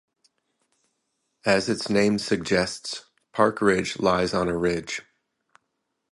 As 1.45 1.69
its 1.69 1.87
name 1.87 2.17
suggests, 2.17 3.05
Park 3.33 3.61
Ridge 3.61 3.99
lies 3.99 4.33
on 4.33 4.47
a 4.47 4.57
ridge. 4.57 5.03